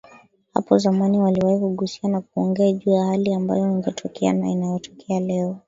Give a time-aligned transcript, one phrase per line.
[0.53, 5.59] hapo zamani waliwahi kugusia na kuongea juu ya hali ambayo ingetokea na inayotokea leo